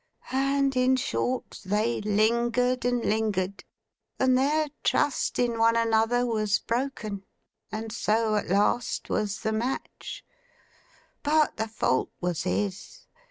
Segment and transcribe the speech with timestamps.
[0.31, 3.63] And in short, they lingered and lingered,
[4.19, 7.23] and their trust in one another was broken,
[7.71, 10.25] and so at last was the match.
[11.21, 13.05] But the fault was his.